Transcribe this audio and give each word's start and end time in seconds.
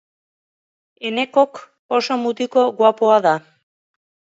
Enekok 1.11 1.61
oso 2.01 2.19
mutiko 2.25 2.67
guapoa 2.83 3.23
da. 3.31 3.41